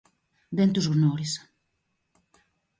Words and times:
Δεν 0.49 0.71
τους 0.73 0.85
γνώρισα. 0.85 1.49